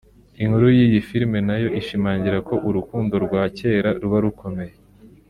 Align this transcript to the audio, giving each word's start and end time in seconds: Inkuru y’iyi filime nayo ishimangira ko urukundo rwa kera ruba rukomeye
Inkuru 0.43 0.65
y’iyi 0.77 0.99
filime 1.09 1.39
nayo 1.47 1.69
ishimangira 1.79 2.37
ko 2.47 2.55
urukundo 2.67 3.15
rwa 3.25 3.43
kera 3.57 3.89
ruba 4.01 4.17
rukomeye 4.25 4.73